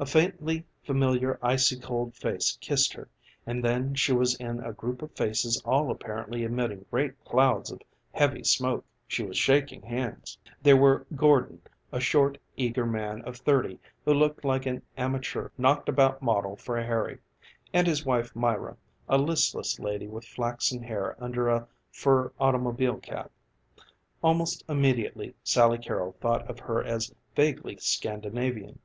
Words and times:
A 0.00 0.06
faintly 0.06 0.66
familiar 0.82 1.38
icy 1.42 1.78
cold 1.78 2.16
face 2.16 2.58
kissed 2.60 2.92
her, 2.94 3.08
and 3.46 3.62
then 3.64 3.94
she 3.94 4.12
was 4.12 4.34
in 4.34 4.58
a 4.58 4.72
group 4.72 5.00
of 5.00 5.12
faces 5.12 5.62
all 5.64 5.92
apparently 5.92 6.42
emitting 6.42 6.86
great 6.90 7.24
clouds 7.24 7.70
of 7.70 7.80
heavy 8.12 8.42
smoke; 8.42 8.84
she 9.06 9.22
was 9.22 9.38
shaking 9.38 9.80
hands. 9.82 10.36
There 10.60 10.76
were 10.76 11.06
Gordon, 11.14 11.62
a 11.92 12.00
short, 12.00 12.36
eager 12.56 12.84
man 12.84 13.20
of 13.22 13.36
thirty 13.36 13.78
who 14.04 14.12
looked 14.12 14.44
like 14.44 14.66
an 14.66 14.82
amateur 14.96 15.50
knocked 15.56 15.88
about 15.88 16.20
model 16.20 16.56
for 16.56 16.82
Harry, 16.82 17.20
and 17.72 17.86
his 17.86 18.04
wife, 18.04 18.34
Myra, 18.34 18.76
a 19.08 19.18
listless 19.18 19.78
lady 19.78 20.08
with 20.08 20.24
flaxen 20.24 20.82
hair 20.82 21.14
under 21.22 21.48
a 21.48 21.68
fur 21.92 22.32
automobile 22.40 22.98
cap. 22.98 23.30
Almost 24.20 24.64
immediately 24.68 25.36
Sally 25.44 25.78
Carrol 25.78 26.16
thought 26.20 26.50
of 26.50 26.58
her 26.58 26.82
as 26.82 27.14
vaguely 27.36 27.76
Scandinavian. 27.76 28.80